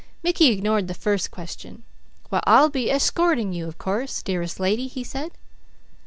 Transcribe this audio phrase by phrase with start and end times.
[0.23, 1.83] Mickey ignored the first question.
[2.29, 5.33] "Why, I'll be eschorting you of course, dearest lady," he said.